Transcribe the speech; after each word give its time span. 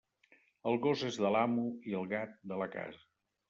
El 0.71 0.79
gos 0.85 1.03
és 1.11 1.21
de 1.25 1.31
l'amo, 1.37 1.67
i 1.93 1.95
el 2.03 2.11
gat, 2.17 2.35
de 2.55 2.61
la 2.65 2.73
casa. 2.81 3.09